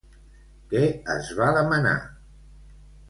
[0.71, 0.81] Què
[1.17, 1.95] es va demanar?